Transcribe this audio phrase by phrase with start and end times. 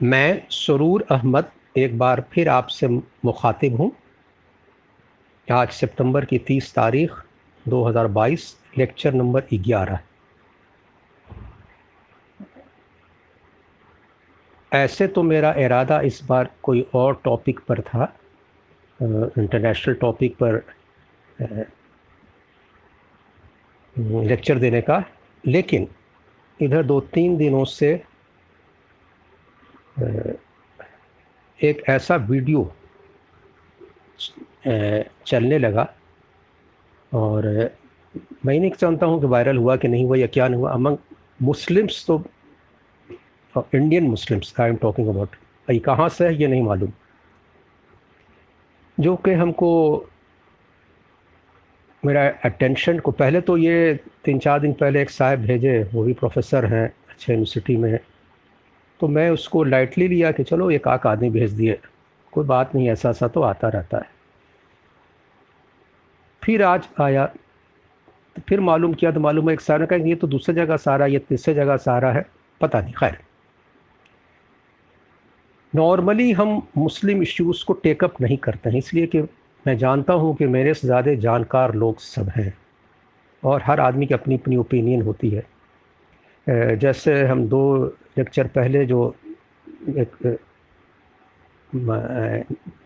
[0.00, 3.90] मैं सरूर अहमद एक बार फिर आपसे मुखातिब हूँ।
[5.48, 7.12] आज सितंबर की 30 तारीख
[7.66, 8.42] 2022
[8.78, 9.98] लेक्चर नंबर 11
[14.72, 18.12] ऐसे तो मेरा इरादा इस बार कोई और टॉपिक पर था
[19.00, 20.62] इंटरनेशनल टॉपिक पर
[23.96, 25.02] लेक्चर देने का,
[25.44, 25.88] लेकिन
[26.60, 28.00] इधर दो तीन दिनों से
[29.98, 32.72] एक ऐसा वीडियो
[35.26, 35.88] चलने लगा
[37.12, 37.46] और
[38.46, 40.98] मैं नहीं जानता हूँ कि वायरल हुआ कि नहीं हुआ, या क्या नहीं हुआ। अमंग
[41.42, 42.24] मुस्लिम्स तो
[43.74, 45.36] Indian Muslims I am talking about
[45.68, 46.92] ये कहाँ से है ये नहीं मालूम।
[48.98, 50.08] जो कि हमको,
[52.02, 53.94] मेरा अटेंशन को, पहले तो ये
[54.24, 57.98] तीन चार दिन पहले एक साहब भेजे, वो भी प्रोफेसर हैं, अच्छे यूनिवर्सिटी में
[59.00, 61.78] तो मैं उसको लाइटली लिया कि चलो एक आक आदमी भेज दिए।
[62.32, 64.14] कोई बात नहीं ऐसा ऐसा तो आता रहता है।
[66.42, 67.24] फिर आज आया।
[68.36, 71.06] तो फिर मालूम किया तो मालूम है, एक सारा का ये तो दूसरी जगह सारा
[71.06, 72.24] ये तीसरे जगह सारा है।
[72.60, 73.18] पता नहीं, खैर।
[75.72, 79.20] नॉर्मली हम मुस्लिम इश्यूज़ को टेकअप नहीं करते हैं, इसलिए कि
[79.66, 82.52] मैं जानता हूँ कि मेरे से ज़्यादा जानकार लोग सब हैं
[83.42, 85.46] और हर आदमी की अपनी अपनी ओपिनियन होती है।
[86.76, 87.62] जैसे हम दो
[88.16, 89.14] लेक्चर पहले जो
[89.98, 90.38] एक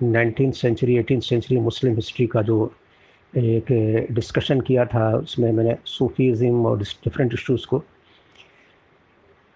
[0.02, 2.72] nineteen century, eighteen century Muslim history का जो
[3.32, 3.66] एक
[4.12, 7.82] डिस्कशन किया था, उसमें मैंने सूफीज़म और डिफरेंट इश्यूज़ को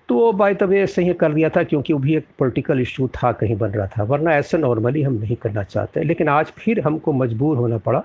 [0.08, 3.32] तो बाई तब ऐसे ही कर दिया था क्योंकि वो भी एक पॉलिटिकल इशू था,
[3.32, 7.12] कहीं बन रहा था, वरना ऐसे नॉर्मली हम नहीं करना चाहते। लेकिन आज फिर हमको
[7.12, 8.02] मजबूर होना पड़ा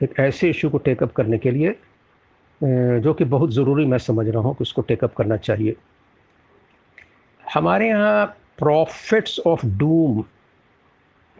[0.00, 1.74] एक ऐसे इशू को टेकअप करने के लिए
[2.60, 5.74] जो कि बहुत ज़रूरी मैं समझ रहा हूँ कि उसको टेकअप करना चाहिए।
[7.54, 8.26] हमारे यहाँ
[8.58, 10.22] प्रॉफिट्स ऑफ़ डूम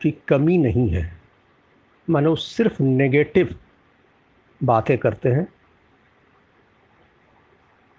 [0.02, 1.12] की कमी नहीं है।
[2.10, 3.54] मानो सिर्फ़ नेगेटिव
[4.62, 5.48] बातें करते हैं।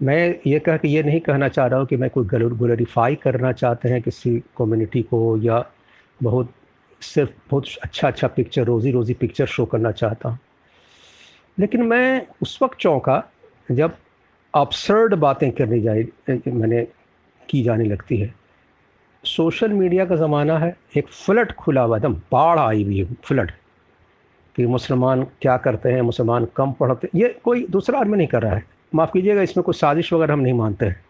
[0.02, 3.52] मैं ये कह के ये नहीं कहना चाह रहा हूँ कि मैं कोई ग्लोरीफाई करना
[3.52, 5.64] चाहते हैं किसी कम्युनिटी को या
[6.22, 6.52] बहुत,
[7.00, 10.38] सिर्फ़ बहुत अच्छा अच्छा पिक्चर रोज़ी रोज़ी पिक्चर शो करना चाहता हूँ।
[11.58, 13.22] लेकिन मैं उस वक्त चौंका
[13.70, 13.96] जब
[14.54, 16.86] अपसर्ड बातें करनी जाए, मैंने
[17.50, 18.34] की जाने लगती है।
[19.24, 23.50] सोशल मीडिया का ज़माना है, एक फ्लड खुला हुआ एकदम बाढ़ आई हुई है, फ्लड।
[24.56, 28.54] कि मुसलमान क्या करते हैं, मुसलमान कम पढ़ते ये कोई दूसरा आदमी नहीं कर रहा
[28.54, 31.04] है। माफ़ कीजिएगा, इसमें कोई साजिश वगैरह हम नहीं मानते हैं।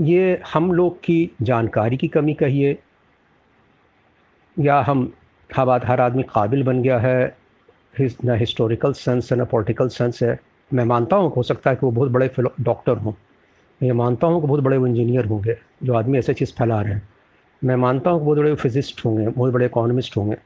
[0.00, 2.78] ये हम लोग की जानकारी की कमी कहिए,
[4.58, 5.12] या हम
[5.50, 7.36] हर हर आदमी काबिल बन गया है
[8.00, 10.38] ना हिस्टोरिकल सेंस है ना पॉलिटिकल सेंस है।
[10.72, 12.30] मैं मानता हूँ, हो सकता है कि वो बहुत बड़े
[12.60, 13.12] डॉक्टर हों।
[13.82, 16.92] मैं मानता हूँ कि बहुत बड़े वो इंजीनियर होंगे जो आदमी ऐसे चीज़ फैला रहे
[16.92, 17.08] हैं।
[17.64, 20.36] मैं मानता हूँ कि बहुत बड़े फिजिस्ट होंगे, बहुत बड़े इकोनॉमिस्ट होंगे।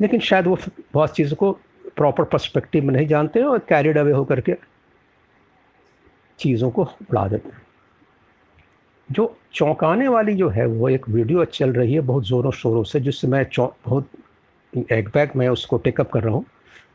[0.00, 0.58] लेकिन शायद वो
[0.92, 1.52] बहुत चीज़ों को
[1.96, 4.54] प्रॉपर पर्सपेक्टिव में नहीं जानते और कैरिड अवे होकर के
[6.38, 7.62] चीज़ों को उड़ा देते हैं।
[9.08, 13.00] जो चौंकाने वाली जो है, वो एक वीडियो चल रही है बहुत ज़ोरों शोरों से,
[13.00, 14.08] जिससे मैं बहुत
[14.92, 16.44] एक बैक मैं उसको टेकअप कर रहा हूँ।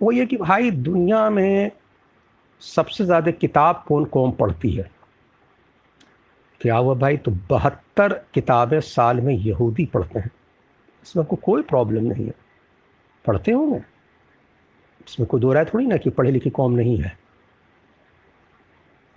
[0.02, 1.72] वो ये कि भाई दुनिया में
[2.62, 4.90] सबसे ज़्यादा किताब कौन कौन पढ़ती है?
[6.64, 7.18] क्या हुआ भाई?
[7.18, 10.32] तो बहत्तर किताबें साल में यहूदी पढ़ते हैं।
[11.04, 12.34] इसमें आपको कोई प्रॉब्लम नहीं है।
[13.26, 13.78] पढ़ते होंगे।
[15.10, 17.18] इसमें कोई दो राय थोड़ी ना कि पढ़े लिखी कौम नहीं है।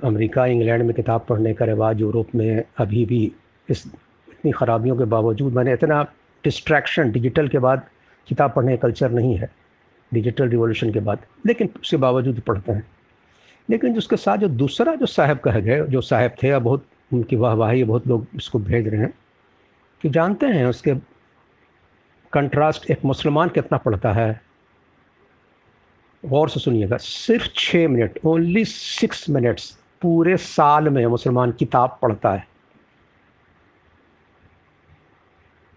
[0.05, 3.33] अमेरिका, इंग्लैंड में किताब पढ़ने का रिवाज, यूरोप में अभी भी
[3.71, 3.87] इस,
[4.29, 6.03] इतनी ख़राबियों के बावजूद मैंने इतना
[6.45, 7.87] डिस्ट्रैक्शन डिजिटल के बाद
[8.29, 9.51] किताब पढ़ने का कल्चर नहीं है।
[10.15, 12.87] डिजिटल रिवोल्यूशन के बाद। लेकिन उसके बावजूद पढ़ते हैं।
[13.71, 17.37] लेकिन उसके साथ जो दूसरा जो साहब कह गए, जो साहब थे या बहुत उनकी
[17.37, 19.15] वाहवाही बहुत लोग इसको भेज रहे हैं।
[20.03, 20.95] कि जानते हैं उसके
[22.33, 24.41] कंट्रास्ट, एक मुसलमान कितना पढ़ता है।
[26.27, 32.33] गौर से सुनिएगा, सिर्फ़ छः मिनट ओनली सिक्स मिनट्स पूरे साल में मुसलमान किताब पढ़ता
[32.33, 32.47] है।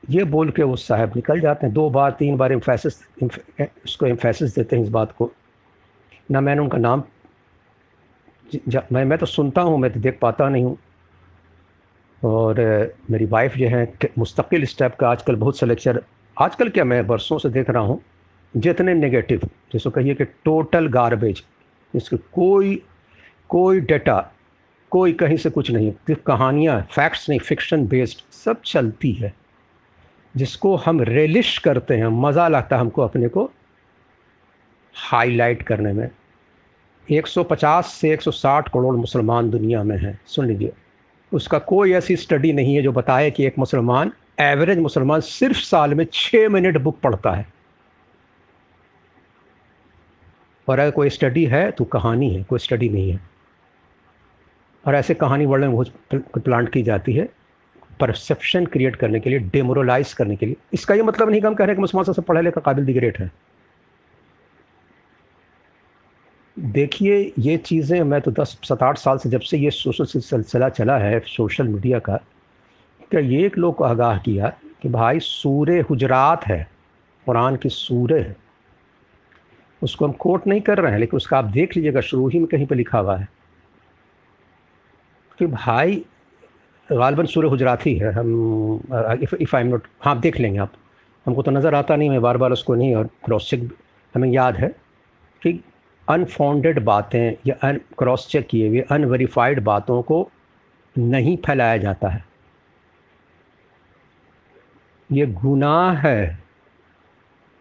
[0.09, 2.99] ये बोल के वो साहब निकल जाते हैं। दो बार, तीन बार इम्फेसिस
[3.85, 5.31] उसको इम्फेसिस देते हैं इस बात को।
[6.31, 7.03] ना मैंने उनका नाम
[8.91, 10.77] मैं मैं तो सुनता हूँ, मैं तो देख पाता नहीं हूँ।
[12.23, 12.59] और
[13.11, 16.01] मेरी वाइफ जो है मुस्तकिल स्टेप का आजकल बहुत से लेक्चर
[16.37, 18.01] आजकल क्या मैं बरसों से देख रहा हूँ,
[18.53, 21.43] जितने नेगेटिव जिसको कहिए कि टोटल गार्बेज
[21.93, 22.81] जिसके कोई
[23.49, 24.19] कोई डेटा
[24.91, 29.33] कोई कहीं से कुछ नहीं सिर्फ़ कहानियाँ फैक्ट्स नहीं फिक्शन बेस्ड सब चलती है।
[30.35, 33.49] जिसको हम रेलिश करते हैं, मज़ा लगता है हमको अपने को
[34.95, 36.09] हाईलाइट करने में।
[37.07, 40.73] 150 से 160 करोड़ मुसलमान दुनिया में हैं, सुन लीजिए।
[41.31, 45.93] उसका कोई ऐसी स्टडी नहीं है जो बताए कि एक मुसलमान एवरेज मुसलमान सिर्फ़ साल
[45.93, 47.45] में छः मिनट बुक पढ़ता है।
[50.67, 53.19] और अगर कोई स्टडी है तो कहानी है, कोई स्टडी नहीं है।
[54.85, 55.93] और ऐसे कहानी वर्ल्ड में बहुत
[56.37, 57.29] प्लांट की जाती है
[57.99, 61.53] परसेप्शन क्रिएट करने के लिए डेमोरलाइज करने के लिए। इसका ये मतलब नहीं कि हम
[61.53, 63.31] कह रहे हैं कि मुसलमान सबसे पढ़े लिखा काबिल दिग्रेट है।
[66.59, 70.69] देखिए, ये चीज़ें मैं तो दस, सात आठ साल से जब से ये सोशल सिलसिला
[70.69, 72.15] चला है, सोशल मीडिया का
[73.11, 74.47] क्या ये एक लोग को आगाह किया
[74.81, 76.67] कि भाई सूर्य हुजरात है,
[77.27, 78.35] कुरान की सूर्य है।
[79.81, 82.47] उसको हम कोट नहीं कर रहे हैं, लेकिन उसका आप देख लीजिएगा, शुरू ही में
[82.47, 83.27] कहीं पर लिखा हुआ है।
[85.39, 86.03] कि भाई
[86.89, 88.81] गालबन सूर्य हुजरात ही है, हम
[89.21, 90.73] इफ़ आई एम नोट हाँ देख लेंगे आप।
[91.25, 93.69] हमको तो नज़र आता नहीं मैं बार बार उसको नहीं, और क्रॉस चेक
[94.15, 94.67] हमें याद है
[95.41, 95.59] कि
[96.09, 100.31] अनफाउंडेड बातें या अन क्रॉस चेक किए हुए अनवेरीफाइड बातों को
[100.97, 102.25] नहीं फैलाया जाता है।
[105.11, 106.39] ये गुनाह है।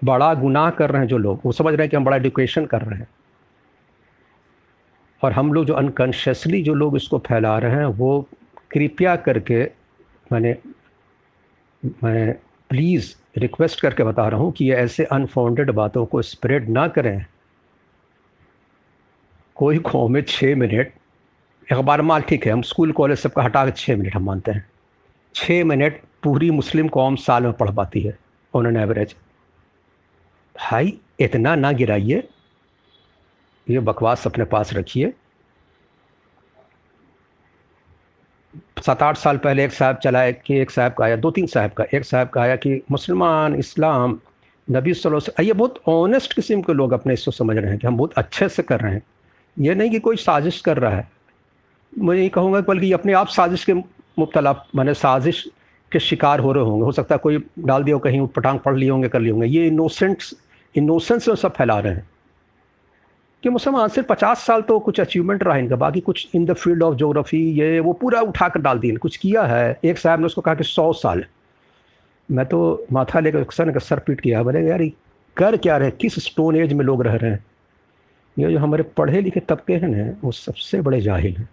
[0.04, 2.66] बड़ा गुनाह कर रहे हैं जो लोग। वो समझ रहे हैं कि हम बड़ा एडुकेशन
[2.66, 3.08] कर रहे हैं।
[5.22, 8.28] और हम लोग जो अनकॉन्शियसली जो लोग इसको फैला रहे हैं, वो
[8.70, 9.64] कृपया करके
[10.32, 10.56] मैंने
[12.04, 12.32] मैं
[12.68, 17.26] प्लीज़ रिक्वेस्ट करके बता रहा हूँ कि ये ऐसे अनफाउंडेड बातों को स्प्रेड ना करें।
[19.58, 20.92] कोई कौम में छः मिनट
[21.68, 24.64] अखबार माल ठीक है, हम स्कूल कॉलेज सबका हटा के छः मिनट हम मानते हैं।
[25.34, 28.16] छः मिनट पूरी मुस्लिम कौम साल में पढ़ पाती है
[28.54, 29.14] ऑन एन एवरेज
[30.56, 32.22] भाई, इतना ना गिराइए।
[33.66, 35.12] ये बकवास अपने पास रखिए।
[38.84, 41.70] सात आठ साल पहले एक साहब चलाए कि एक साहब का आया दो तीन साहब
[41.70, 44.18] का, एक साहब का आया कि मुसलमान, इस्लाम,
[44.68, 47.78] नबी सल्लल्लाहु अलैहि वसल्लम ये बहुत ऑनेस्ट किस्म के लोग अपने इसको समझ रहे हैं
[47.78, 49.02] कि हम बहुत अच्छे से कर रहे हैं।
[49.58, 51.10] ये नहीं कि कोई साजिश कर रहा है।
[51.98, 55.48] मैं यही कहूँगा बल्कि अपने आप साजिश के मुबतला, मैंने साजिश
[55.92, 58.90] के शिकार हो रहे होंगे। हो सकता है कोई डाल दिया कहीं पटांग पढ़ लिए
[58.90, 60.34] होंगे, कर लिए होंगे। ये इनोसेंट्स
[60.76, 62.10] इनोसेंस में सब फैला रहे हैं।
[63.42, 66.82] कि मुसलमान सिर्फ़ पचास साल तो कुछ अचीवमेंट रहा इनका, बाकी कुछ in the field
[66.82, 70.26] of geography ये वो पूरा उठा कर डाल दिए। कुछ किया है, एक साहब ने
[70.26, 71.24] उसको कहा कि सौ साल।
[72.30, 74.90] मैं तो माथा लेकर सर ने सर पीट किया बोले यार
[75.36, 77.44] कर क्या रहे किस स्टोन एज में लोग रह रहे हैं?
[78.38, 81.48] ये जो हमारे पढ़े लिखे तबके हैं ना, वो सबसे बड़े जाहिल हैं।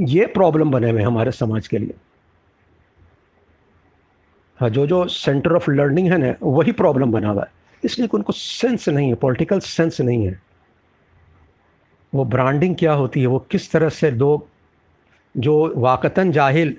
[0.00, 1.94] ये प्रॉब्लम बने हुए हमारे समाज के लिए।
[4.60, 7.50] हाँ जो जो सेंटर ऑफ़ लर्निंग है ना, वही प्रॉब्लम बना हुआ है।
[7.84, 10.42] इसलिए उनको सेंस नहीं है पॉलिटिकल सेंस नहीं है।
[12.14, 14.48] वो ब्रांडिंग क्या होती है, वो किस तरह से लोग
[15.36, 16.76] जो वाकता जाहिल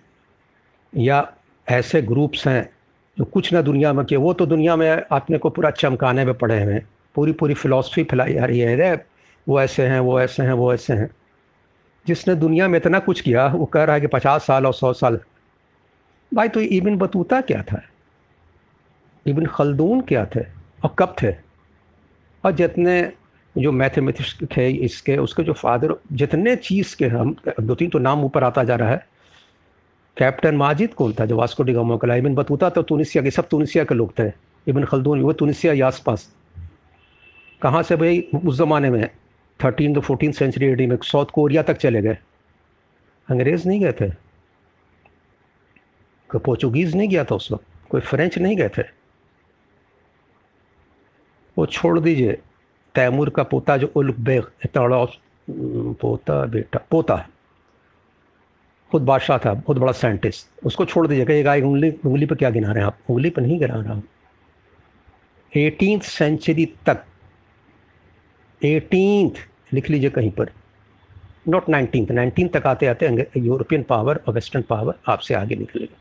[0.97, 1.33] या
[1.69, 2.69] ऐसे ग्रुप्स हैं,
[3.17, 6.33] जो कुछ ना दुनिया में किए, वो तो दुनिया में अपने को पूरा चमकाने में
[6.33, 8.99] पड़े हुए हैं। पूरी पूरी फ़िलासफ़ी फैलाई जा रही है। रे
[9.49, 11.09] वो ऐसे हैं, वो ऐसे हैं, वो ऐसे हैं।
[12.07, 14.93] जिसने दुनिया में इतना कुछ किया, वो कह रहा है कि पचास साल और सौ
[14.93, 15.19] साल।
[16.33, 17.81] भाई तो इबिन बतूता क्या था?
[19.27, 20.39] इबिन खलदून क्या थे?
[20.83, 21.31] और कब थे?
[22.45, 23.11] और जितने
[23.57, 28.23] जो मैथमेटिक्स थे इसके, उसके जो फादर जितने चीज़ के हम, दो तीन तो नाम
[28.23, 29.07] ऊपर आता जा रहा है।
[30.17, 31.25] कैप्टन माजिद कौन था?
[31.25, 34.31] जो वास्को डिगामो का इबिन बतूता तो तुनिसिया के, सब तुनिसिया के लोग थे।
[34.67, 36.36] इबिन खलदून वो तुनिसिया या आस पास
[37.61, 38.21] कहाँ से भाई?
[38.45, 39.09] उस ज़माने में
[39.63, 42.17] थर्टीन तो फोर्टीन सेंचुरी एडी में साउथ कोरिया तक चले गए।
[43.29, 44.09] अंग्रेज़ नहीं गए थे।
[46.29, 48.83] कोई पोर्चुगीज़ नहीं गया था उस वक्त। कोई फ्रेंच नहीं गए थे।
[51.57, 52.37] वो छोड़ दीजिए।
[52.95, 55.05] तैमूर का पोता जो उल्क बेग इतना
[56.01, 57.27] पोता बेटा, पोता
[58.91, 62.71] खुद बादशाह था, बहुत बड़ा साइंटिस्ट उसको छोड़ दीजिए। कहेगा उंगली उंगली पर क्या गिना
[62.71, 62.97] रहे हैं आप?
[63.09, 64.03] उंगली पर नहीं गिना रहा हूँ।
[65.55, 67.03] एटीन सेंचुरी तक
[68.61, 70.51] एटीनथ लिख लीजिए कहीं पर।
[71.47, 75.97] नॉट नाइनटीन नाइनटीन तक आते आते यूरोपियन पावर और वेस्टर्न पावर आपसे आगे निकलेगा।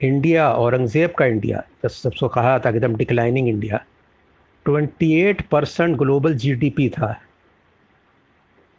[0.00, 3.84] इंडिया औरंगज़ेब का इंडिया जब सबको कहा था एकदम declining India
[4.66, 7.14] 28 percent global GDP था।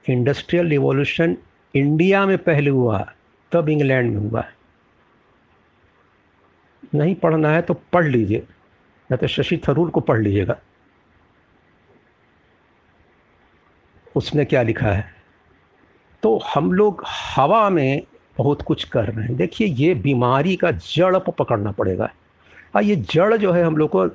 [0.05, 1.37] इंडस्ट्रियल रिवॉल्यूशन
[1.73, 2.99] इंडिया में पहले हुआ,
[3.51, 4.45] तब इंग्लैंड में हुआ।
[6.95, 8.43] नहीं पढ़ना है तो पढ़ लीजिए।
[9.11, 10.57] या तो शशि थरूर को पढ़ लीजिएगा।
[14.15, 15.15] उसने क्या लिखा है?
[16.23, 17.03] तो हम लोग
[17.35, 18.03] हवा में
[18.37, 22.09] बहुत कुछ कर रहे हैं। देखिए, ये बीमारी का जड़ को पकड़ना पड़ेगा।
[22.75, 24.07] और ये जड़ जो है हम लोग को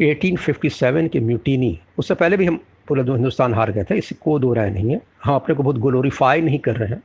[0.00, 4.54] 1857 की म्यूटीनी, उससे पहले भी हम पूरे हिंदुस्तान हार गए थे इसी को दो
[4.54, 7.02] राय नहीं है। हम अपने को बहुत ग्लोरीफाई नहीं कर रहे हैं।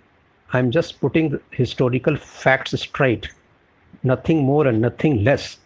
[0.55, 3.27] I am just putting historical facts straight
[4.05, 5.59] nothing more and nothing less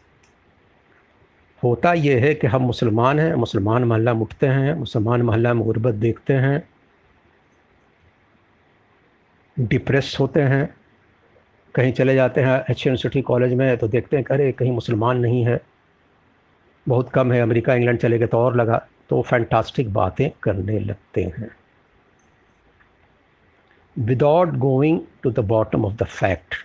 [1.64, 5.64] होता ये है कि हम मुसलमान हैं, मुसलमान महल्ला में उठते हैं, मुसलमान महल्ला में
[5.66, 6.64] गुर्बत देखते हैं
[9.58, 10.74] डिप्रेस होते हैं,
[11.76, 15.46] कहीं चले जाते हैं अच्छे यूनिवर्सिटी कॉलेज में तो देखते हैं अरे कहीं मुसलमान नहीं
[15.46, 15.60] है।
[16.86, 18.78] बहुत कम है, अमेरिका, इंग्लैंड चले गए तो और लगा
[19.10, 21.50] तो फैंटास्टिक बातें करने लगते हैं।
[23.96, 26.56] Without going to the bottom of the fact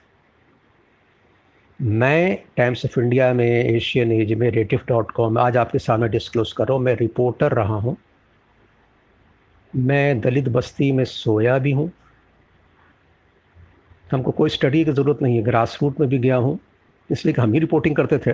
[1.83, 6.52] मैं टाइम्स ऑफ़ इंडिया में एशियन एज में रेटिव डॉट कॉम आज आपके सामने डिस्क्लोज
[6.52, 7.97] करो मैं रिपोर्टर रहा हूँ।
[9.76, 11.90] मैं दलित बस्ती में सोया भी हूँ।
[14.12, 16.59] हमको कोई स्टडी की ज़रूरत नहीं है। ग्रास रूट में भी गया हूँ।
[17.11, 18.33] इसलिए कि हम ही रिपोर्टिंग करते थे।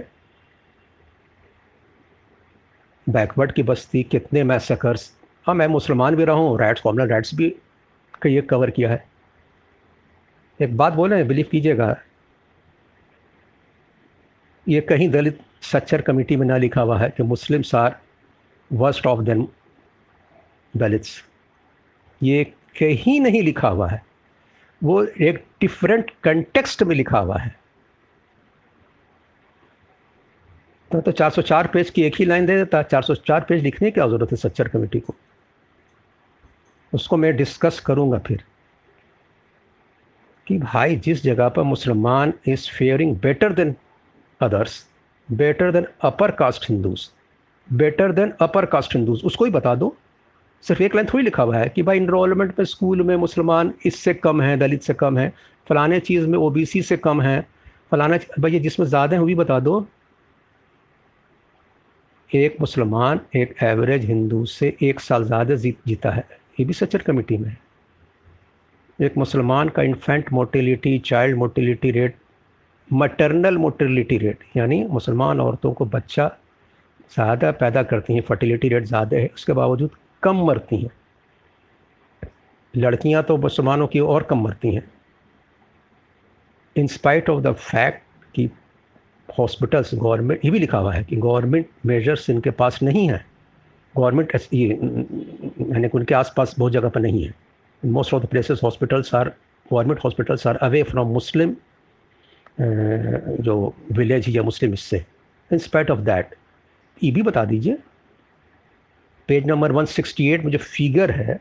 [3.09, 5.13] बैकवर्ड की बस्ती, कितने मैसेकर्स
[5.47, 7.51] हाँ मैं मुसलमान भी रहा हूँ। राइट्स कॉमनल राइट्स भी
[8.23, 9.05] का ये कवर किया है।
[10.61, 11.97] एक बात बोले बिलीव कीजिएगा।
[14.69, 17.97] ये कहीं दलित सच्चर कमेटी में ना लिखा हुआ है कि Muslims are
[18.73, 19.49] worst off than
[20.77, 21.25] Dalits.
[22.23, 22.45] ये
[22.81, 24.07] कहीं नहीं लिखा हुआ है।
[24.85, 27.59] वो एक डिफरेंट कंटेक्स्ट में लिखा हुआ है।
[30.93, 34.07] तो, तो 404 पेज की एक ही लाइन दे देता 404 पेज लिखने की क्या
[34.07, 35.15] ज़रूरत है सच्चर कमेटी को?
[36.95, 38.45] उसको मैं डिस्कस करूँगा फिर
[40.47, 43.77] कि भाई जिस जगह पर मुसलमान is faring better than
[44.43, 44.85] others
[45.29, 47.09] better than upper caste Hindus
[47.69, 49.95] better than upper caste Hindus उसको ही बता दो।
[50.65, 54.15] सिर्फ़ एक लाइन थोड़ी लिखा हुआ है कि भाई इनरोलमेंट में स्कूल में मुसलमान इससे
[54.17, 55.33] कम है, दलित से कम है,
[55.67, 57.47] फलाने चीज़ में ओबीसी से कम है,
[57.91, 59.87] फलाना भाई जिसमें ज़्यादा है वो भी बता दो।
[62.31, 66.27] एक मुसलमान, एक एवरेज हिंदू से एक साल ज़्यादा जीत, जीता है।
[66.61, 67.57] ये भी सचर कमेटी में
[68.99, 72.17] एक मुसलमान का infant mortality child mortality rate
[72.93, 76.27] maternal mortality rate यानी मुसलमान औरतों को बच्चा
[77.15, 79.91] ज़्यादा पैदा करती हैं फर्टिलिटी रेट ज़्यादा है, उसके बावजूद
[80.23, 80.91] कम मरती हैं।
[82.75, 84.83] लड़कियाँ तो मुसलमानों की और कम मरती हैं।
[86.77, 88.03] In spite of the fact
[88.35, 88.49] कि
[89.29, 93.25] हॉस्पिटल्स गवर्नमेंट ये भी लिखा हुआ है कि गवर्नमेंट मेजर्स इनके पास नहीं है।
[93.95, 97.35] गवर्नमेंट ये, यानी उनके आसपास बहुत जगह पर नहीं है।
[97.83, 99.29] Most of the places hospitals are
[99.67, 101.55] government hospitals are away from Muslim
[102.59, 105.05] जो विलेज या मुस्लिम इससे
[105.51, 106.35] इन स्पाइट ऑफ़ दैट
[107.03, 107.79] ये भी बता दीजिए।
[109.29, 111.41] पेज नंबर 168 में जो फिगर है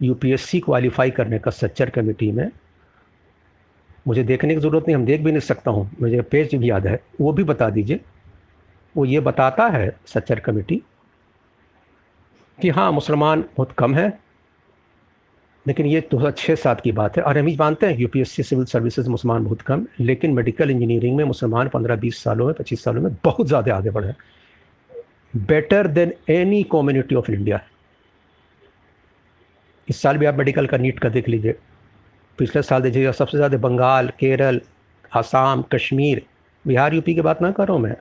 [0.00, 2.50] यूपीएससी क्वालिफाई करने का, सच्चर कमेटी में
[4.08, 6.86] मुझे देखने की ज़रूरत नहीं, हम देख भी नहीं सकता हूँ। मुझे पेज भी याद
[6.86, 8.00] है, वो भी बता दीजिए।
[8.94, 10.82] वो ये बताता है सच्चर कमेटी
[12.58, 14.08] कि हाँ मुसलमान बहुत कम है।
[15.70, 18.42] लेकिन ये दो हज़ार छः सात की बात है। और हम ही मानते हैं यूपीएससी
[18.42, 22.84] सिविल सर्विसेज़ मुसलमान बहुत कम, लेकिन मेडिकल इंजीनियरिंग में मुसलमान पंद्रह बीस सालों में, पच्चीस
[22.84, 24.14] सालों में बहुत ज़्यादा आगे बढ़े
[25.38, 27.60] better than any community of India
[29.88, 31.54] इस साल भी आप मेडिकल का नीट का देख लीजिए।
[32.38, 34.60] पिछले साल देखिएगा सबसे ज़्यादा बंगाल, केरल,
[35.12, 36.22] आसाम, कश्मीर,
[36.64, 37.96] बिहार यूपी की बात ना कर रहा हूँ मैं,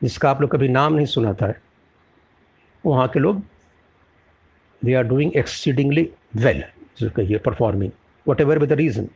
[0.00, 1.52] जिसका आप लोग कभी नाम नहीं सुना था।
[2.84, 3.42] वहाँ के लोग
[4.82, 6.62] they are doing exceedingly well
[6.98, 7.90] जो कहिए performing
[8.40, 9.08] whatever with reason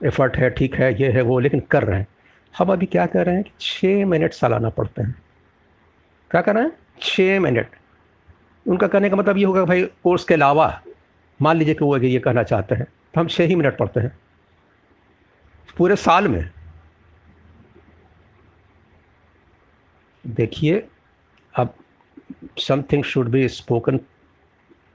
[0.00, 2.06] effort है, ठीक है, ये है, वो, लेकिन कर रहे हैं।
[2.54, 5.14] हम अभी क्या कर रहे हैं कि छः मिनट सालाना पढ़ते हैं।
[6.30, 6.72] क्या कर रहे हैं?
[7.02, 7.76] छः मिनट
[8.66, 10.82] उनका कहने का मतलब ये होगा भाई कोर्स के अलावा,
[11.40, 14.16] मान लीजिए कि वो ये कहना चाहते हैं तो हम छः ही मिनट पढ़ते हैं।
[15.76, 16.50] पूरे साल में,
[20.24, 20.86] देखिए,
[21.54, 21.74] अब
[22.58, 23.98] something should be spoken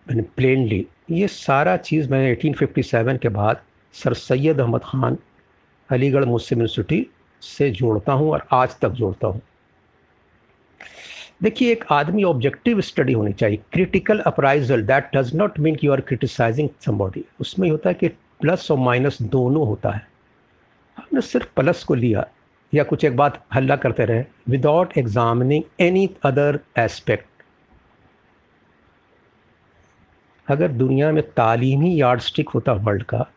[0.09, 3.61] plainly ये सारा चीज़ मैं 1857 के बाद
[3.95, 5.17] sir Syed Ahmed Khan
[5.89, 7.05] Aligarh Muslim University
[7.41, 9.41] से जोड़ता हूँ और आज तक जोड़ता हूँ।
[11.43, 16.01] देखिए, एक आदमी ऑब्जेक्टिव स्टडी होनी चाहिए critical appraisal that does not mean you are
[16.01, 18.07] criticising somebody उसमें होता है कि
[18.41, 20.07] प्लस और माइनस दोनों होता है।
[20.97, 22.27] हमने सिर्फ़ प्लस को लिया
[22.73, 27.38] या कुछ एक बात हल्ला करते रहे without examining any other aspect
[30.49, 33.29] अगर दुनिया में तालीमी यार्ड स्टिक होता वर्ल्ड का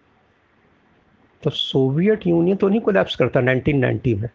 [1.42, 4.28] तो सोवियत यूनियन तो नहीं कोलैप्स करता 1990 में।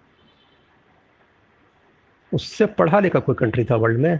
[2.33, 4.19] उससे पढ़ा लिखा कोई कंट्री था वर्ल्ड में।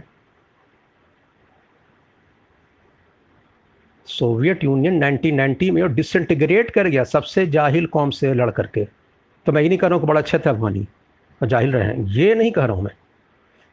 [4.06, 8.84] सोवियत यूनियन 1990 में और डिसइंटीग्रेट कर गया, सबसे जाहिल कौम से लड़ करके।
[9.46, 10.86] तो मैं ये नहीं कह रहा हूँ कि बड़ा अच्छा था अफगानी,
[11.40, 12.94] और जाहिल रहे हैं। ये नहीं कह रहा हूँ मैं।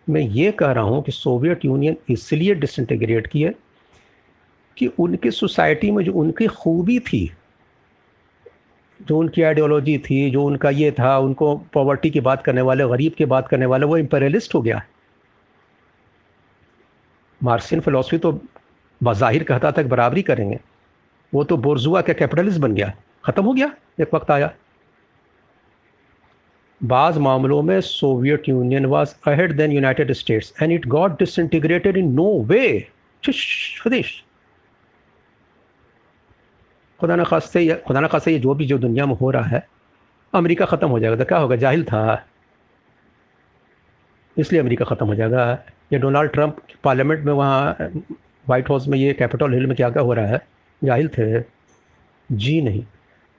[0.09, 3.53] मैं ये कह रहा हूँ कि सोवियत यूनियन इसलिए डिसइंटीग्रेट किए
[4.77, 7.31] कि उनकी सोसाइटी में जो उनकी खूबी थी,
[8.99, 13.13] जो उनकी आइडियोलॉजी थी, जो उनका ये था, उनको पॉवर्टी की बात करने वाले, गरीब
[13.13, 14.81] की बात करने वाले, वो इम्पेरियलिस्ट हो गया।
[17.41, 18.31] मार्सियन फिलोसफी तो
[19.01, 20.59] बाहिर कहता था कि बराबरी करेंगे।
[21.33, 22.93] वो तो बोरजुआ का कैपिटलिस्ट बन गया।
[23.25, 24.53] ख़त्म हो गया, एक वक्त आया।
[26.81, 32.11] बाज़ मामलों में Soviet Union was ahead than United States and it got disintegrated in
[32.13, 32.87] no way
[33.23, 34.23] स्वदेश।
[36.99, 39.67] खुदा न खास्ते खुदा न खास्ते ये जो भी जो दुनिया में हो रहा है,
[40.33, 41.55] अमेरिका ख़त्म हो जाएगा। तो क्या होगा?
[41.55, 42.25] जाहिल था।
[44.37, 45.51] इसलिए अमेरिका ख़त्म हो जाएगा।
[45.93, 47.91] ये डोनाल्ड ट्रंप पार्लियामेंट में वहाँ
[48.45, 50.41] वाइट हाउस में ये कैपिटल हिल में क्या क्या हो रहा है?
[50.81, 51.41] जाहिल थे।
[52.29, 52.83] जी नहीं।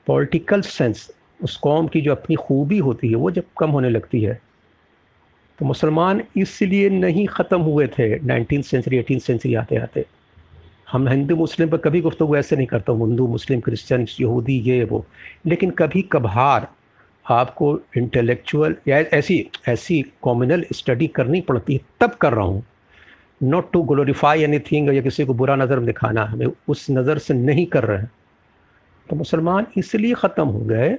[0.07, 1.11] पॉलिटिकल सेंस,
[1.41, 4.41] उस कौम की जो अपनी खूबी होती है, वो जब कम होने लगती है
[5.59, 10.05] तो मुसलमान इसलिए नहीं ख़त्म हुए थे। नाइनटीन सेंचुरी, एटीन सेंचुरी आते आते
[10.89, 14.85] हम हिंदू मुस्लिम पर कभी गुफ्तु ऐसे नहीं करता हूँ। हिंदू, मुस्लिम, क्रिश्चियन, यहूदी, ये,
[14.85, 15.05] वो।
[15.47, 16.67] लेकिन कभी कभार
[17.27, 22.63] आपको इंटेलेक्चुअल या ऐसी ऐसी कॉम्युनल स्टडी करनी पड़ती है, तब कर रहा हूँ।
[23.41, 27.35] Not to glorify any thing या किसी को बुरा नज़र दिखाना, हमें उस नज़र से
[27.35, 28.11] नहीं कर रहे हैं।
[29.09, 30.97] तो मुसलमान इसलिए ख़त्म हो गए।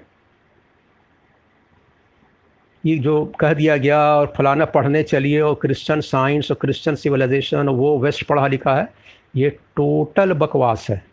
[2.84, 7.70] ये जो कह दिया गया और फलाना पढ़ने चलिए और क्रिश्चियन साइंस और क्रिश्चियन सिविलाइजेशन
[7.70, 8.88] वो वेस्ट पढ़ा लिखा है
[9.36, 11.06] ये टोटल बकवास है।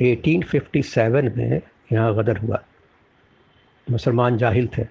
[0.00, 1.62] एटीन फिफ्टी सेवन में
[1.92, 2.64] यहाँ गदर हुआ।
[3.90, 4.82] मुसलमान जाहिल थे।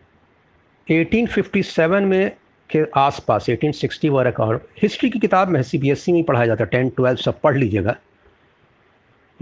[0.91, 2.35] 1857 में
[2.69, 6.23] के आसपास 1860 वाला का और हिस्ट्री की किताब में सी बी एस सी में
[6.23, 7.95] पढ़ाया जाता है। टेंथ ट्वेल्थ सब पढ़ लीजिएगा।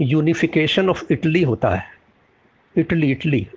[0.00, 1.84] यूनिफिकेशन ऑफ़ इटली होता है।
[2.76, 3.48] इटली इटली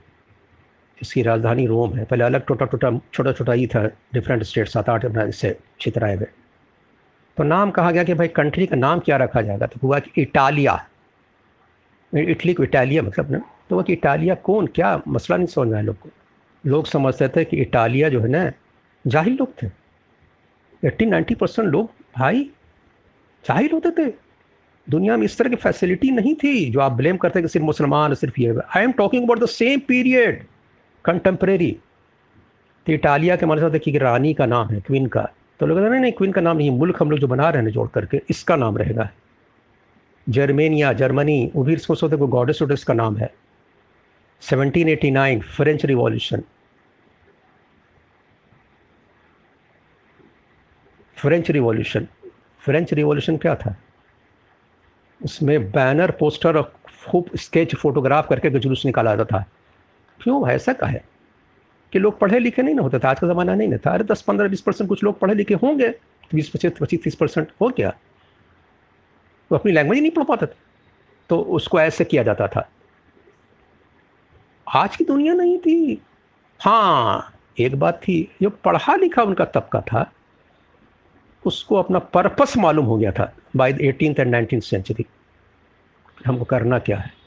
[1.01, 4.89] इसकी राजधानी रोम है। पहले अलग टोटा टोटा, छोटा छोटा ही था डिफरेंट स्टेट सात
[4.89, 6.27] आठ इससे छितराए हुए।
[7.37, 9.65] तो नाम कहा गया कि भाई कंट्री का नाम क्या रखा जाएगा?
[9.67, 10.85] तो हुआ कि इटालिया।
[12.13, 15.81] इटली को इटालिया मतलब ना तो वो कि इटालिया कौन, क्या मसला नहीं समझ में
[15.83, 16.09] लोग को।
[16.63, 18.51] लोग समझते थे कि इटालिया जो है ना,
[19.05, 19.67] जाहिल लोग थे।
[20.83, 22.43] एट्टी नाइन्टी परसेंट लोग भाई
[23.45, 24.13] जाहिल होते थे।
[24.87, 28.13] दुनिया में इस तरह की फैसिलिटी नहीं थी, जो आप ब्लेम करते कि सिर्फ़ मुसलमान,
[28.13, 30.43] सिर्फ़ ये। I am talking about the same period
[31.05, 31.71] contemporary
[32.87, 35.27] तो इटालिया के मतलब देखिए कि रानी का नाम है क्वीन का।
[35.59, 37.71] तो लोग नहीं नहीं क्वीन का नाम नहीं, मुल्क हम लोग जो बना रहे हैं
[37.71, 39.09] जोड़ करके, इसका नाम रहेगा।
[40.27, 43.33] जर्मेनिया, जर्मनी, वो भी इसको सोचते गॉडेस वोडेस का नाम है।
[44.41, 46.43] 1789 French revolution
[51.17, 52.07] French revolution
[52.59, 53.75] French revolution क्या था?
[55.21, 56.73] उसमें बैनर पोस्टर और
[57.07, 59.45] खूब स्केच फोटोग्राफ करके जुलूस निकाला जाता था।
[60.25, 60.49] क्यों?
[60.49, 61.05] ऐसा का है
[61.93, 64.03] कि लोग पढ़े लिखे नहीं ना होते था, आज का ज़माना नहीं ना था। अरे,
[64.03, 65.89] दस पंद्रह बीस परसेंट कुछ लोग पढ़े लिखे होंगे,
[66.35, 67.89] बीस पच्चीस पच्चीस, तीस परसेंट हो गया।
[69.51, 70.55] वो अपनी लैंग्वेज नहीं पढ़ पाते थे।
[71.29, 72.69] तो उसको ऐसे किया जाता था।
[74.75, 76.01] आज की दुनिया नहीं थी।
[76.59, 80.11] हाँ एक बात थी, जो पढ़ा लिखा उनका तबका था,
[81.45, 85.05] उसको अपना पर्पस मालूम हो गया था। By eighteen and nineteen century
[86.25, 87.24] हमको करना क्या है?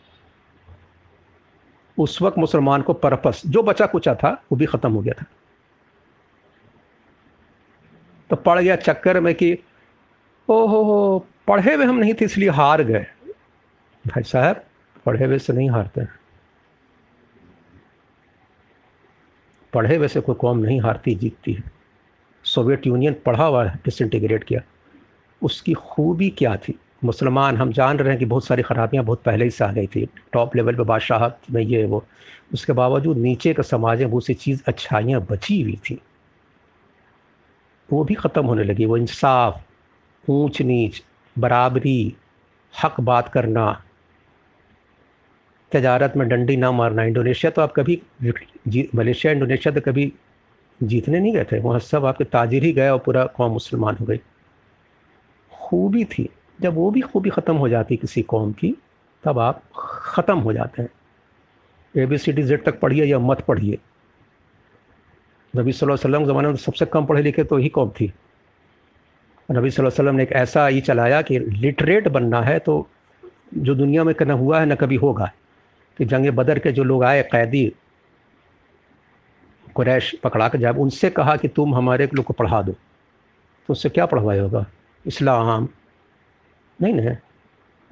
[1.98, 5.26] उस वक्त मुसलमान को परपस, जो बचा कुचा था, वो भी ख़त्म हो गया था।
[8.30, 9.58] तो पड़ गया चक्कर में कि
[10.48, 13.06] ओ हो हो पढ़े हुए हम नहीं थे, इसलिए हार गए।
[14.06, 14.64] भाई साहब,
[15.06, 16.18] पढ़े हुए से नहीं हारते हैं।
[19.72, 21.62] पढ़े हुए से कोई कौम नहीं हारती, जीतती है।
[22.44, 24.60] सोवियत यूनियन पढ़ा हुआ डिसइंटीग्रेट किया।
[25.42, 26.78] उसकी खूबी क्या थी?
[27.02, 29.86] मुसलमान, हम जान रहे हैं कि बहुत सारी ख़राबियाँ बहुत पहले ही से आ गई
[29.86, 32.04] थी। टॉप लेवल पे बादशाह में ये वो।
[32.54, 35.98] उसके बावजूद नीचे का समाज में बहुत सी चीज़ अच्छाइयाँ बची हुई थी।
[37.88, 39.60] वो भी ख़त्म होने लगी। वो इंसाफ
[40.24, 41.02] ऊंच नीच
[41.36, 42.14] बराबरी,
[42.74, 43.82] हक बात करना,
[45.72, 48.00] तजारत में डंडी ना मारना। इंडोनेशिया तो आप कभी
[48.94, 50.12] मलेशिया, इंडोनेशिया तो कभी
[50.80, 54.06] जीतने नहीं गए थे। वहाँ सब आपके ताजिर ही गए और पूरा कौम मुसलमान हो
[54.06, 54.20] गई।
[55.52, 56.28] खूबी थी।
[56.60, 58.74] जब वो भी खूबी ख़त्म हो जाती किसी कौम की,
[59.24, 60.90] तब आप ख़त्म हो जाते हैं।
[61.94, 63.78] A B C D Z तक पढ़िए या मत पढ़िए।
[65.54, 68.12] नबी वसल्लम ज़माने में सबसे कम पढ़े लिखे तो ही कौम थी।
[69.48, 72.86] नबी वसल्लम ने एक ऐसा ही चलाया कि लिटरेट बनना है तो
[73.54, 75.30] जो दुनिया में कना हुआ है ना कभी होगा।
[75.98, 77.72] कि जंग बदर के जो लोग आए, कैदी,
[79.74, 83.88] कुरैश पकड़ा कर जब उनसे कहा कि तुम हमारे लोग को पढ़ा दो तो उससे
[83.88, 84.64] क्या पढ़वाए होगा?
[85.04, 85.68] इस्लाम
[86.82, 87.16] नहीं ना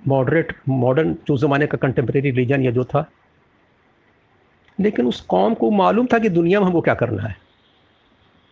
[0.09, 3.11] मॉडरेट मॉडर्न जो ज़माने का कंटेम्प्रेरी रिलीजन या जो था।
[4.81, 7.37] लेकिन उस कौम को मालूम था कि दुनिया में हमको क्या करना है।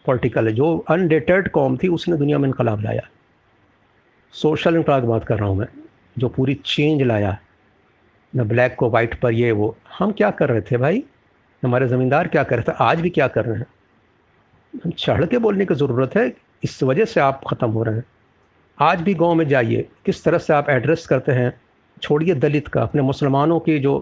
[0.07, 3.09] पॉलिटिकल जो अनडेटेड कौम थी, उसने दुनिया में इनकलाब लाया।
[4.33, 5.67] सोशल इनकलाब बात कर रहा हूँ मैं,
[6.19, 7.39] जो पूरी चेंज लाया।
[8.37, 11.05] न ब्लैक को वाइट पर ये वो। हम क्या कर रहे थे भाई?
[11.65, 12.77] हमारे ज़मींदार क्या कर रहे थे?
[12.81, 13.67] आज भी क्या कर रहे हैं?
[14.85, 18.05] हम चढ़ के बोलने की ज़रूरत है। इस वजह से आप ख़त्म हो रहे हैं।
[18.79, 21.61] आज भी गाँव में जाइए, किस तरह से आप एड्रेस करते हैं?
[22.03, 23.99] छोड़िए दलित का, अपने मुसलमानों के जो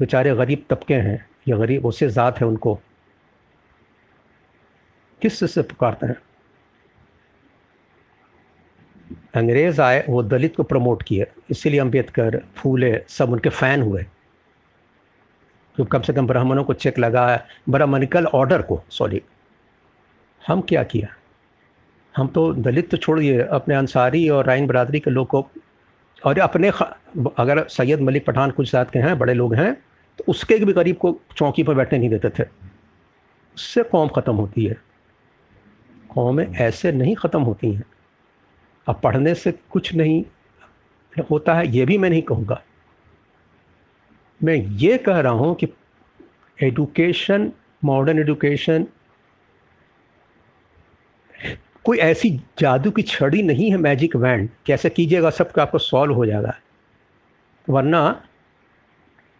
[0.00, 2.74] बेचारे गरीब तबके हैं, या गरीब, उससे ज़ात है उनको।
[5.22, 6.16] किस से पुकारते हैं?
[9.34, 14.06] अंग्रेज़ आए, वो दलित को प्रमोट किए। इसीलिए अंबेडकर फूले, सब उनके फ़ैन हुए।
[15.76, 19.22] तो कम से कम ब्राह्मणों को चेक लगाया ब्राह्मणिकल ऑर्डर को सॉरी
[20.46, 21.08] हम क्या किया?
[22.14, 25.48] हम तो दलित तो छोड़िए अपने अंसारी और राइन बरादरी के लोग को।
[26.22, 29.72] और अपने अगर सैयद मलिक पठान कुछ साथ के हैं, बड़े लोग हैं
[30.18, 32.44] तो उसके भी गरीब को चौकी पर बैठने नहीं देते थे।
[33.56, 34.76] उससे कौम ख़त्म होती है।
[36.10, 37.84] कौमें ऐसे नहीं ख़त्म होती हैं।
[38.86, 40.24] अब पढ़ने से कुछ नहीं
[41.30, 42.60] होता है, ये भी मैं नहीं कहूँगा।
[44.40, 45.68] मैं ये कह रहा हूँ कि
[46.58, 47.50] एडुकेशन
[47.84, 48.86] मॉडर्न एडुकेशन
[51.90, 56.14] कोई ऐसी जादू की छड़ी नहीं है मैजिक वैंड कैसे कीजिएगा सब का आपको सॉल्व
[56.14, 56.54] हो जाएगा।
[57.68, 58.22] वरना,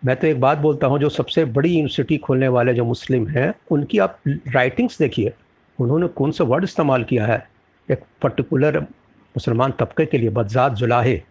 [0.05, 3.55] मैं तो एक बात बोलता हूँ, जो सबसे बड़ी यूनिवर्सिटी खोलने वाले जो मुस्लिम हैं,
[3.71, 5.33] उनकी आप राइटिंग्स देखिए।
[5.81, 7.49] उन्होंने कौन सा वर्ड इस्तेमाल किया है?
[7.91, 11.23] एक पर्टिकुलर मुसलमान तबके के लिए, बदजात जुलाहे।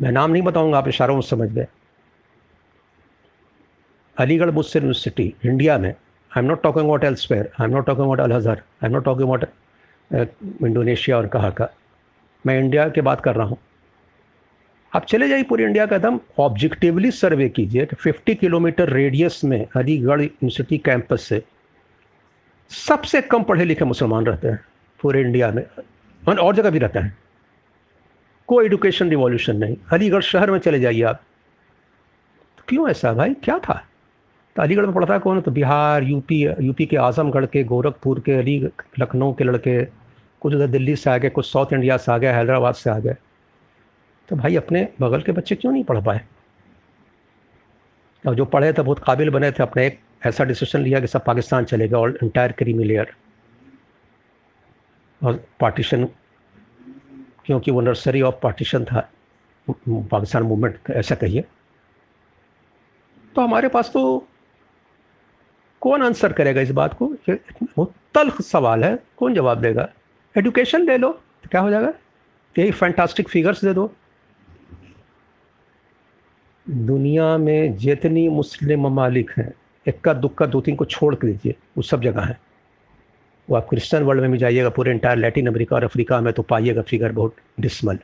[0.00, 1.66] मैं नाम नहीं बताऊँगा, आप इशारों में समझ गए।
[4.18, 5.94] अलीगढ़ मुस्लिम यूनिवर्सिटी इंडिया में
[6.36, 9.44] talking about elsewhere I am not talking about Al Azhar I am not talking about
[10.64, 11.68] Indonesia और कहा का।
[12.44, 13.58] मैं इंडिया की बात कर रहा हूँ।
[14.92, 19.66] आप चले जाइए पूरी इंडिया का एकदम ऑब्जेक्टिवली सर्वे कीजिए कि 50 किलोमीटर रेडियस में
[19.76, 21.42] अलीगढ़ यूनिवर्सिटी कैंपस से
[22.70, 24.60] सबसे कम पढ़े लिखे मुसलमान रहते हैं
[25.00, 25.64] पूरे इंडिया में।
[26.22, 27.16] और जगह भी रहते हैं।
[28.48, 31.22] कोई एडुकेशन रिवॉल्यूशन नहीं। अलीगढ़ शहर में चले जाइए आप।
[32.58, 33.34] तो क्यों ऐसा भाई?
[33.34, 33.84] क्या था?
[34.56, 35.40] तो अलीगढ़ में पढ़ता कौन?
[35.40, 39.84] तो बिहार, यूपी यूपी के आजमगढ़ के, गोरखपुर के, अली, लखनऊ के लड़के।
[40.40, 42.98] कुछ उधर दिल्ली से आ गए, कुछ साउथ इंडिया से आ गए, हैदराबाद से आ
[42.98, 43.14] गए।
[44.28, 46.20] तो भाई अपने बगल के बच्चे क्यों नहीं पढ़ पाए?
[48.28, 51.24] और जो पढ़े थे, बहुत काबिल बने थे, अपने एक ऐसा डिसीज़न लिया कि सब
[51.24, 53.14] पाकिस्तान चलेगा और इंटायर क्रीमी लेयर
[55.24, 56.04] और पार्टीशन
[57.44, 59.10] क्योंकि वो नर्सरी ऑफ़ पार्टीशन था,
[59.70, 61.44] पाकिस्तान मूवमेंट ऐसा कहिए।
[63.34, 64.26] तो हमारे पास तो
[65.82, 67.06] कौन आंसर करेगा इस बात को?
[67.78, 69.88] वो तल्ख सवाल है। कौन जवाब देगा?
[70.34, 71.92] एडुकेशन ले लो तो क्या हो जाएगा?
[72.56, 73.92] यही फैंटास्टिक फिगर्स दे दो।
[76.66, 79.52] दुनिया में जितनी मुस्लिम ममालिक हैं,
[79.86, 82.38] इक्का दुक्का दो तीन को छोड़ कर दीजिए, वो सब जगह हैं।
[83.48, 86.42] वो आप क्रिश्चियन वर्ल्ड में भी जाइएगा, पूरे इंटायर लैटिन अमेरिका और अफ्रीका में तो
[86.42, 87.98] पाइएगा फिगर बहुत डिसमल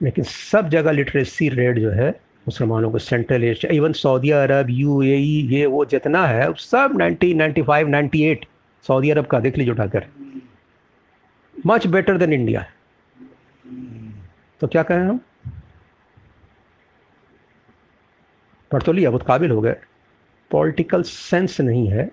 [0.00, 2.10] लेकिन सब जगह लिटरेसी रेट जो है
[2.46, 7.88] मुसलमानों को Central Asia, even Saudi Arab, UAE, ये वो जितना है सब 90 95
[7.88, 8.44] 98
[8.82, 10.06] सऊदी अरब का, देख लीजिए उठाकर।
[11.66, 12.66] मच बेटर देन इंडिया
[14.60, 15.20] तो क्या कहें हम?
[18.70, 19.76] पढ़ तो लिया, बहुत काबिल हो गए।
[20.50, 22.10] पॉलिटिकल सेंस नहीं है।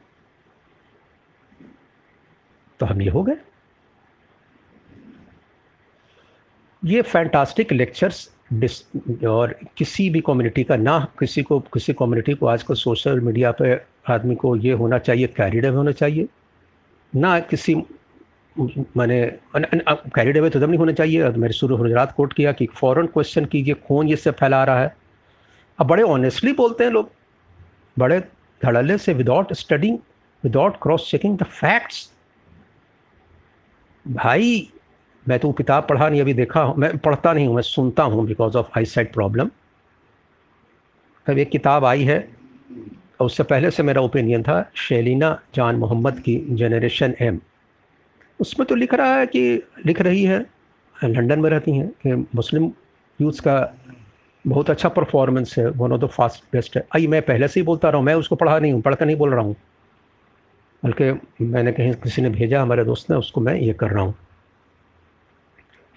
[2.79, 3.35] तो हम ये हो गए।
[6.85, 8.35] ये फैंटास्टिक लेक्चर्स
[9.27, 13.73] और किसी भी कम्युनिटी का, ना किसी को, किसी कम्युनिटी को आजकल सोशल मीडिया पे
[14.09, 16.27] आदमी को ये होना चाहिए कैरिड होना चाहिए।
[17.15, 17.75] ना किसी,
[18.97, 19.19] मैंने
[19.55, 23.45] कैरिड अवे तो दम नहीं होना चाहिए। मेरे शुरू गुजरात कोर्ट किया कि फ़ौरन क्वेश्चन
[23.45, 24.95] कीजिए कौन ये सब फैला रहा है।
[25.79, 27.11] अब बड़े ऑनेस्टली बोलते हैं लोग।
[27.97, 28.19] बड़े
[28.61, 29.97] धड़ल्ले से without studying
[30.43, 32.09] without cross checking the facts
[34.05, 34.69] भाई
[35.25, 38.57] मैं तो किताब पढ़ा नहीं, अभी देखा मैं पढ़ता नहीं हूँ, मैं सुनता हूँ because
[38.57, 39.49] of eyesight problem
[41.25, 42.17] अब एक किताब आई है,
[43.19, 47.39] और उससे पहले से मेरा ओपिनियन था, शेलिना जान मोहम्मद की जनरेशन एम
[48.39, 50.39] उसमें तो लिख रहा है कि, लिख रही है,
[50.95, 52.71] लंदन में रहती हैं, कि मुस्लिम
[53.19, 53.73] यूथ्स का
[54.45, 57.65] बहुत अच्छा परफॉर्मेंस है one of the fast best है। आई, मैं पहले से ही
[57.65, 59.55] बोलता रहा हूँ, मैं उसको पढ़ा नहीं हूँ पढ़कर नहीं बोल रहा हूँ।
[60.83, 64.15] बल्कि मैंने कहीं किसी ने भेजा, हमारे दोस्त ने, उसको मैं ये कर रहा हूँ।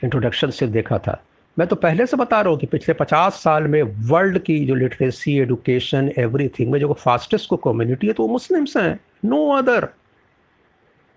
[0.02, 1.22] इंट्रोडक्शन से देखा था।
[1.57, 4.74] मैं तो पहले से बता रहा हूँ कि पिछले पचास साल में वर्ल्ड की जो
[4.74, 9.88] लिटरेसी एडुकेशन एवरीथिंग में जो फास्टेस्ट को कम्युनिटी है तो वो मुस्लिम्स हैं नो अदर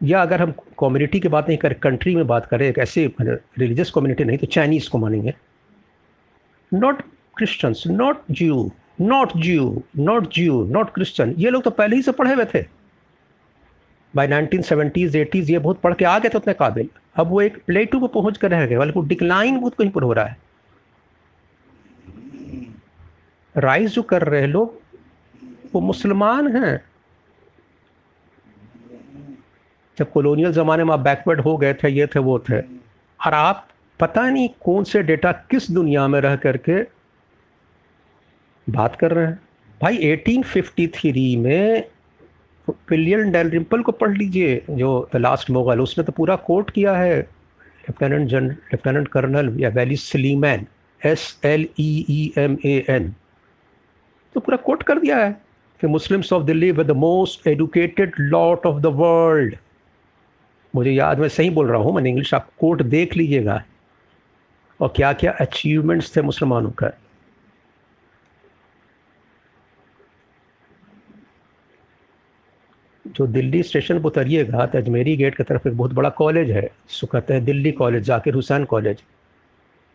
[0.02, 3.92] या अगर हम कम्युनिटी की बात नहीं करें कंट्री में बात करें, एक ऐसी रिलीजियस
[3.92, 5.34] कम्युनिटी नहीं तो चाइनीज़ को मानेंगे।
[6.72, 7.02] Not
[7.38, 12.12] Christians not Jew not Jew not Jew not Christian ये लोग तो पहले ही से
[12.12, 12.66] पढ़े हुए थे।
[14.18, 17.42] बाई नाइनटीन सेवेंटीज़ एटीज़ ये बहुत पढ़ के आ गए थे उतने काबिल। अब वो
[17.42, 20.38] एक प्लेटू पर पहुँच कर रह गए, बल्कि डिक्लाइन बहुत कहीं पर हो रहा है।
[23.58, 24.82] राइज जो कर रहे लोग,
[25.74, 26.82] वो मुसलमान हैं।
[29.98, 32.60] जब कॉलोनियल ज़माने में आप बैकवर्ड हो गए थे, ये थे, वो थे।
[33.26, 33.68] और आप
[34.00, 36.84] पता नहीं कौन से डेटा किस दुनिया में रह करके
[38.70, 39.40] बात कर रहे हैं।
[39.82, 41.90] भाई 1853 में
[42.68, 47.20] विलियम डेलरिम्पल को पढ़ लीजिए, जो द लास्ट मोगल उसने तो पूरा कोट किया है
[47.20, 50.66] लेफ्टिनेंट जनरल लेफ्टिनेंट कर्नल या valley Sleeman
[51.02, 53.14] S L E E M A N
[54.36, 55.32] तो पूरा कोट कर दिया है
[55.82, 59.56] कि Muslims of Delhi with the most educated lot of the world
[60.74, 63.64] मुझे याद, मैं सही बोल रहा हूँ, मैंने इंग्लिश आप कोट देख लीजिएगा।
[64.80, 66.92] और क्या क्या अचीवमेंट्स थे मुसलमानों का।
[73.08, 76.62] जो दिल्ली स्टेशन पर उतरिएगा तो अजमेरी गेट की तरफ़ एक बहुत बड़ा कॉलेज है,
[76.62, 79.04] जिसको कहते हैं दिल्ली कॉलेज, जाकिर हुसैन कॉलेज।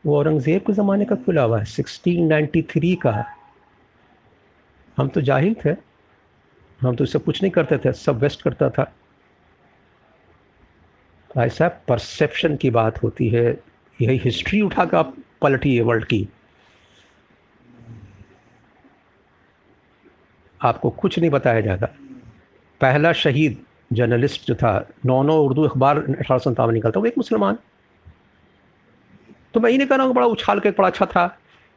[0.05, 3.25] वो औरंगज़ेब के ज़माने का खुला हुआ है 1693 का है।
[4.97, 5.75] हम तो जाहिल थे,
[6.81, 8.93] हम तो इससे कुछ नहीं करते थे, सब वेस्ट करता था।
[11.37, 13.45] ऐसा परसेप्शन की बात होती है,
[14.01, 16.29] यही हिस्ट्री उठा कर आप पलटी है वर्ल्ड की।
[20.61, 21.87] आपको कुछ नहीं बताया जाता।
[22.83, 23.57] पहला शहीद
[23.93, 24.73] जर्नलिस्ट जो था
[25.07, 27.59] नौ नौ उर्दू अखबार अठारह सौ संतावन निकलता, वो एक मुसलमान।
[29.55, 31.25] तो मैं ये नहीं कह रहा हूँ बड़ा उछाल के बड़ा अच्छा था।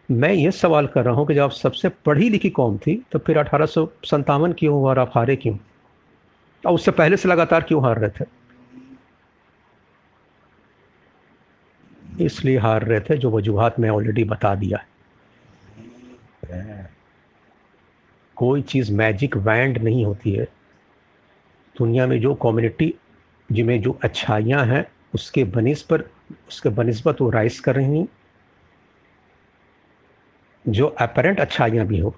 [0.10, 3.20] मैं ये सवाल कर रहा हूँ कि जब आप सबसे पढ़ी लिखी कौम थी तो
[3.20, 5.58] फिर अठारह सौ क्यों और आप हारे क्यों?
[6.64, 8.26] और उससे पहले से लगातार क्यों हार रहे थे?
[12.26, 14.78] इसलिए हार रहे थे जो वजूहत में ऑलरेडी बता दिया
[16.52, 16.90] है।
[18.38, 20.48] कोई चीज़ मैजिक वैंड नहीं होती है।
[21.78, 22.94] दुनिया में जो कम्युनिटी
[23.50, 26.04] जिनमें जो अच्छाइयाँ हैं, उसके बनिस पर
[26.48, 28.08] उसके बनस्बत वो राइस कर रही हैं।
[30.66, 32.16] जो अपेरेंट अच्छाइयाँ भी हो,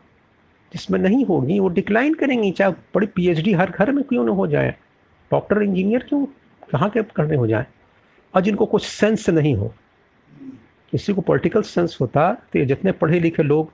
[0.71, 4.47] जिसमें नहीं होगी, वो डिक्लाइन करेंगी। चाहे बड़ी पीएचडी हर घर में क्यों ना हो
[4.47, 4.75] जाए?
[5.31, 6.25] डॉक्टर इंजीनियर क्यों?
[6.71, 7.65] कहाँ के करने हो जाए?
[8.33, 9.73] और जिनको कुछ सेंस नहीं हो
[10.93, 13.71] किसी को पॉलिटिकल सेंस होता तो जितने पढ़े लिखे लोग,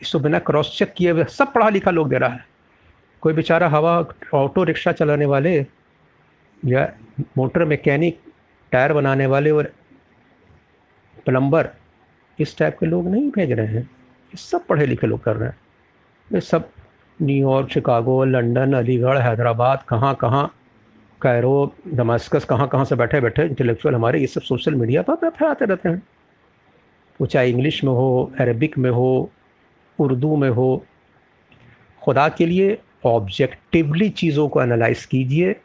[0.00, 2.44] इसको बिना क्रॉस चेक किए हुए सब पढ़ा लिखा लोग दे रहा है।
[3.22, 3.92] कोई बेचारा हवा
[4.34, 5.54] ऑटो रिक्शा चलाने वाले
[6.62, 6.92] या
[7.36, 8.18] मोटर मैकेनिक,
[8.72, 9.72] टायर बनाने वाले और
[11.26, 11.68] प्लम्बर,
[12.38, 15.48] इस टाइप के लोग नहीं भेज रहे हैं। ये सब पढ़े लिखे लोग कर रहे
[15.48, 15.56] हैं।
[16.30, 16.68] ये सब
[17.18, 20.46] New York Chicago London Aligarh, Hyderabad, कहाँ कहाँ
[21.20, 25.64] कैरो दमास्कस कहाँ कहाँ से बैठे बैठे इंटेलेक्चुअल हमारे ये सब सोशल मीडिया पर फैलाते
[25.64, 26.02] रहते हैं।
[27.20, 29.30] वो चाहे इंग्लिश में हो अरबिक में हो
[29.98, 30.84] उर्दू में हो,
[32.02, 35.56] खुदा के लिए ऑब्जेक्टिवली चीज़ों को एनालाइज कीजिए।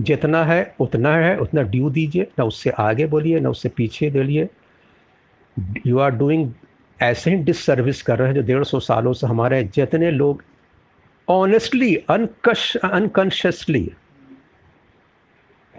[0.00, 4.48] जितना है, उतना है, उतना ड्यू दीजिए। ना उससे आगे बोलिए, ना उससे पीछे बोलिए।
[5.86, 6.52] यू आर डूइंग
[7.02, 10.44] ऐसे ही डिसर्विस कर रहे हैं जो डेढ़ सौ सालों से हमारे जितने लोग
[11.28, 13.92] ऑनेस्टली अनकश अनकॉन्शियसली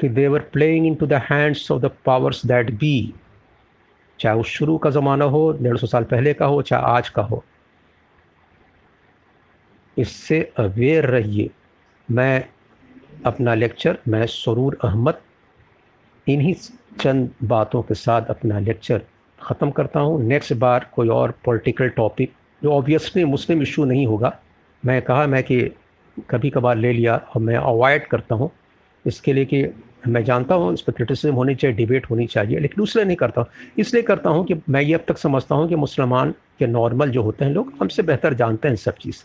[0.02, 3.13] कि they're playing into the hands of the powers that be
[4.20, 7.22] चाहे वो शुरू का ज़माना हो, डेढ़ सौ साल पहले का हो, चाहे आज का
[7.22, 7.44] हो।
[9.98, 11.50] इससे अवेयर रहिए।
[12.08, 12.46] मैं
[13.26, 15.18] अपना लेक्चर, मैं सरूर अहमद,
[16.28, 16.54] इन्हीं
[17.02, 19.02] चंद बातों के साथ अपना लेक्चर
[19.40, 22.32] ख़त्म करता हूँ। नेक्स्ट बार कोई और पॉलिटिकल टॉपिक,
[22.62, 24.38] जो ऑब्वियसली मुस्लिम इशू नहीं होगा।
[24.84, 25.60] मैं कहा मैं कि
[26.30, 28.52] कभी कभार ले लिया और मैं अवॉइड करता हूँ।
[29.06, 29.66] इसके लिए कि
[30.08, 33.46] मैं जानता हूँ इस पर क्रिटिसिज्म होनी चाहिए डिबेट होनी चाहिए, लेकिन दूसरे नहीं करता
[33.80, 37.22] इसलिए करता हूँ कि मैं ये अब तक समझता हूँ कि मुसलमान के नॉर्मल जो
[37.24, 39.24] होते हैं लोग, हमसे बेहतर जानते हैं सब चीज़।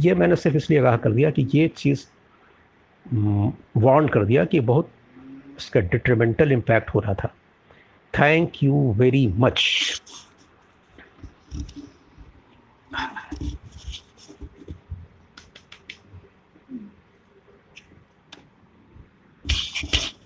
[0.00, 2.04] ये मैंने सिर्फ़ इसलिए आगाह कर दिया कि ये चीज़
[3.76, 4.90] वार्न कर दिया कि बहुत
[5.58, 7.34] इसका डिट्रीमेंटल इम्पैक्ट हो रहा था।
[8.14, 9.60] Thank you very much